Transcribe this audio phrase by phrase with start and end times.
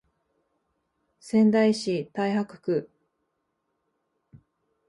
[1.19, 2.89] 仙台市太白区